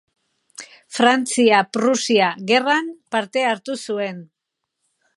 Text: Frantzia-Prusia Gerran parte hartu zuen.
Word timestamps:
Frantzia-Prusia 0.99 2.31
Gerran 2.53 2.91
parte 3.17 3.47
hartu 3.53 3.81
zuen. 3.89 4.29